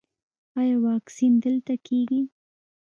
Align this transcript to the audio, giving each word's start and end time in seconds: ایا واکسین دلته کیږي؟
ایا 0.59 0.75
واکسین 0.85 1.33
دلته 1.43 1.73
کیږي؟ 1.85 2.21